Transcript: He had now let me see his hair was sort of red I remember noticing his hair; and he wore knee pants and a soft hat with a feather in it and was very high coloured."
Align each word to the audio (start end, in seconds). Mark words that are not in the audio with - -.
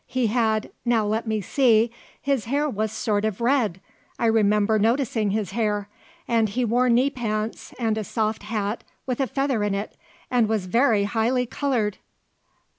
He 0.07 0.25
had 0.33 0.71
now 0.83 1.05
let 1.05 1.27
me 1.27 1.41
see 1.41 1.91
his 2.19 2.45
hair 2.45 2.67
was 2.67 2.91
sort 2.91 3.23
of 3.23 3.39
red 3.39 3.79
I 4.17 4.25
remember 4.25 4.79
noticing 4.79 5.29
his 5.29 5.51
hair; 5.51 5.89
and 6.27 6.49
he 6.49 6.65
wore 6.65 6.89
knee 6.89 7.11
pants 7.11 7.71
and 7.77 7.99
a 7.99 8.03
soft 8.03 8.41
hat 8.41 8.83
with 9.05 9.19
a 9.19 9.27
feather 9.27 9.61
in 9.63 9.75
it 9.75 9.95
and 10.31 10.49
was 10.49 10.65
very 10.65 11.03
high 11.03 11.45
coloured." 11.45 11.99